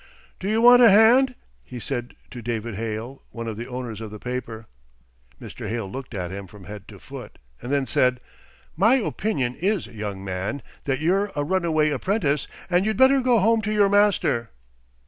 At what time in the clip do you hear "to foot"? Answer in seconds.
6.87-7.37